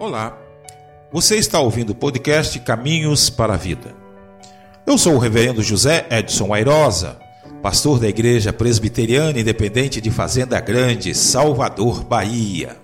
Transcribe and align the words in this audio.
Olá, 0.00 0.38
você 1.10 1.34
está 1.38 1.58
ouvindo 1.58 1.90
o 1.90 1.94
podcast 1.94 2.56
Caminhos 2.60 3.28
para 3.28 3.54
a 3.54 3.56
Vida. 3.56 3.96
Eu 4.86 4.96
sou 4.96 5.16
o 5.16 5.18
reverendo 5.18 5.60
José 5.60 6.06
Edson 6.08 6.54
Airosa, 6.54 7.18
pastor 7.60 7.98
da 7.98 8.08
Igreja 8.08 8.52
Presbiteriana 8.52 9.40
Independente 9.40 10.00
de 10.00 10.08
Fazenda 10.12 10.60
Grande, 10.60 11.12
Salvador, 11.16 12.04
Bahia. 12.04 12.76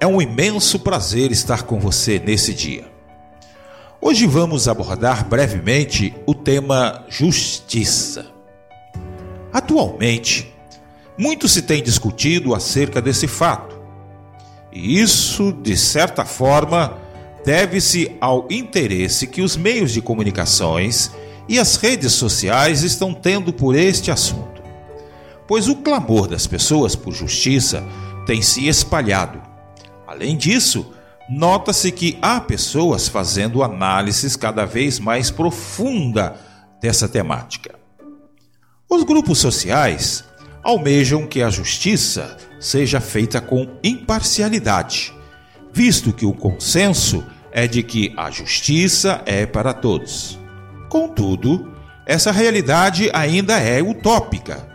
É 0.00 0.06
um 0.06 0.22
imenso 0.22 0.78
prazer 0.78 1.30
estar 1.30 1.64
com 1.64 1.78
você 1.78 2.18
nesse 2.18 2.54
dia. 2.54 2.86
Hoje 4.00 4.26
vamos 4.26 4.68
abordar 4.68 5.28
brevemente 5.28 6.14
o 6.24 6.34
tema 6.34 7.04
justiça. 7.10 8.24
Atualmente, 9.52 10.50
muito 11.18 11.46
se 11.46 11.60
tem 11.60 11.82
discutido 11.82 12.54
acerca 12.54 13.02
desse 13.02 13.28
fato 13.28 13.77
e 14.72 15.00
isso, 15.00 15.52
de 15.52 15.76
certa 15.76 16.24
forma, 16.24 16.98
deve-se 17.44 18.16
ao 18.20 18.46
interesse 18.50 19.26
que 19.26 19.40
os 19.40 19.56
meios 19.56 19.92
de 19.92 20.02
comunicações 20.02 21.10
e 21.48 21.58
as 21.58 21.76
redes 21.76 22.12
sociais 22.12 22.82
estão 22.82 23.14
tendo 23.14 23.52
por 23.52 23.74
este 23.74 24.10
assunto. 24.10 24.62
Pois 25.46 25.66
o 25.66 25.76
clamor 25.76 26.28
das 26.28 26.46
pessoas 26.46 26.94
por 26.94 27.14
justiça 27.14 27.82
tem 28.26 28.42
se 28.42 28.68
espalhado. 28.68 29.40
Além 30.06 30.36
disso, 30.36 30.92
nota-se 31.30 31.90
que 31.90 32.18
há 32.20 32.38
pessoas 32.38 33.08
fazendo 33.08 33.62
análises 33.62 34.36
cada 34.36 34.66
vez 34.66 34.98
mais 34.98 35.30
profunda 35.30 36.36
dessa 36.82 37.08
temática. 37.08 37.78
Os 38.90 39.02
grupos 39.04 39.38
sociais 39.38 40.24
almejam 40.62 41.26
que 41.26 41.42
a 41.42 41.48
justiça 41.48 42.36
seja 42.60 43.00
feita 43.00 43.40
com 43.40 43.68
imparcialidade, 43.82 45.14
visto 45.72 46.12
que 46.12 46.26
o 46.26 46.32
consenso 46.32 47.24
é 47.52 47.66
de 47.66 47.82
que 47.82 48.12
a 48.16 48.30
justiça 48.30 49.22
é 49.26 49.46
para 49.46 49.72
todos. 49.72 50.38
Contudo, 50.88 51.72
essa 52.06 52.32
realidade 52.32 53.10
ainda 53.12 53.58
é 53.58 53.82
utópica, 53.82 54.66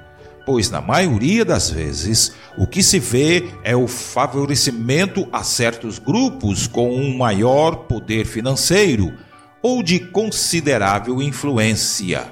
pois 0.45 0.69
na 0.69 0.81
maioria 0.81 1.43
das 1.43 1.69
vezes 1.69 2.33
o 2.57 2.67
que 2.67 2.83
se 2.83 2.99
vê 2.99 3.49
é 3.63 3.75
o 3.75 3.87
favorecimento 3.87 5.27
a 5.31 5.43
certos 5.43 5.97
grupos 5.97 6.67
com 6.67 6.93
um 6.95 7.17
maior 7.17 7.87
poder 7.87 8.25
financeiro 8.25 9.13
ou 9.61 9.81
de 9.81 9.99
considerável 9.99 11.21
influência, 11.21 12.31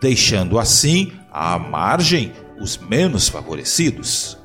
deixando 0.00 0.58
assim 0.58 1.12
à 1.30 1.58
margem 1.58 2.32
os 2.58 2.76
menos 2.78 3.28
favorecidos. 3.28 4.39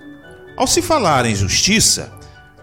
Ao 0.58 0.66
se 0.66 0.81
falar 0.81 1.25
em 1.25 1.36
justiça, 1.36 2.14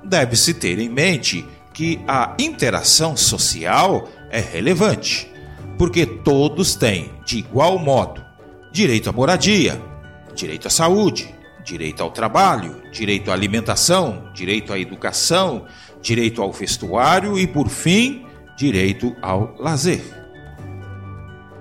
deve-se 0.02 0.54
ter 0.54 0.78
em 0.78 0.88
mente 0.88 1.44
que 1.74 2.00
a 2.08 2.34
interação 2.38 3.16
social 3.16 4.08
é 4.30 4.40
relevante, 4.40 5.30
porque 5.76 6.06
todos 6.06 6.74
têm, 6.74 7.10
de 7.26 7.38
igual 7.38 7.78
modo, 7.78 8.24
direito 8.72 9.10
à 9.10 9.12
moradia, 9.12 9.80
direito 10.34 10.68
à 10.68 10.70
saúde, 10.70 11.34
direito 11.64 12.02
ao 12.02 12.10
trabalho, 12.10 12.82
direito 12.90 13.30
à 13.30 13.34
alimentação, 13.34 14.30
direito 14.34 14.72
à 14.72 14.78
educação, 14.78 15.66
direito 16.00 16.40
ao 16.40 16.50
vestuário 16.50 17.38
e, 17.38 17.46
por 17.46 17.68
fim, 17.68 18.24
direito 18.56 19.14
ao 19.20 19.54
lazer. 19.58 20.02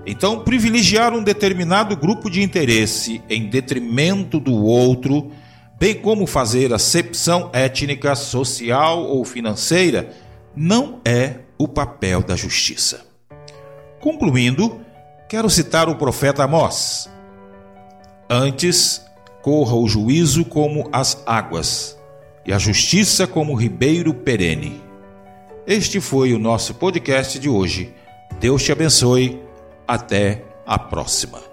Então, 0.06 0.40
privilegiar 0.40 1.12
um 1.12 1.22
determinado 1.22 1.94
grupo 1.94 2.30
de 2.30 2.42
interesse 2.42 3.22
em 3.28 3.48
detrimento 3.48 4.40
do 4.40 4.54
outro 4.54 5.30
bem 5.82 5.96
como 5.96 6.28
fazer 6.28 6.72
acepção 6.72 7.50
étnica, 7.52 8.14
social 8.14 9.02
ou 9.02 9.24
financeira, 9.24 10.14
não 10.54 11.00
é 11.04 11.40
o 11.58 11.66
papel 11.66 12.22
da 12.22 12.36
justiça. 12.36 13.04
Concluindo, 13.98 14.80
quero 15.28 15.50
citar 15.50 15.88
o 15.88 15.96
profeta 15.96 16.44
Amós. 16.44 17.10
Antes, 18.30 19.04
corra 19.42 19.74
o 19.74 19.88
juízo 19.88 20.44
como 20.44 20.88
as 20.92 21.20
águas, 21.26 21.98
e 22.46 22.52
a 22.52 22.58
justiça 22.58 23.26
como 23.26 23.52
o 23.52 23.56
ribeiro 23.56 24.14
perene. 24.14 24.80
Este 25.66 26.00
foi 26.00 26.32
o 26.32 26.38
nosso 26.38 26.74
podcast 26.74 27.40
de 27.40 27.48
hoje. 27.48 27.92
Deus 28.38 28.62
te 28.62 28.70
abençoe. 28.70 29.42
Até 29.88 30.44
a 30.64 30.78
próxima. 30.78 31.51